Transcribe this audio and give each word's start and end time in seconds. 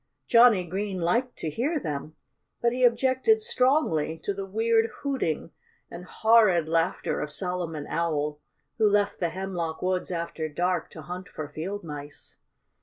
Johnnie 0.25 0.65
Green 0.65 0.99
liked 0.99 1.35
to 1.37 1.51
hear 1.51 1.79
them. 1.79 2.15
But 2.59 2.71
he 2.73 2.83
objected 2.83 3.43
strongly 3.43 4.19
to 4.23 4.33
the 4.33 4.47
weird 4.47 4.89
hooting 5.03 5.51
and 5.91 6.05
horrid 6.05 6.67
laughter 6.67 7.21
of 7.21 7.31
Solomon 7.31 7.85
Owl, 7.85 8.39
who 8.79 8.89
left 8.89 9.19
the 9.19 9.29
hemlock 9.29 9.83
woods 9.83 10.09
after 10.09 10.49
dark 10.49 10.89
to 10.89 11.03
hunt 11.03 11.27
for 11.29 11.47
field 11.47 11.83
mice. 11.83 12.39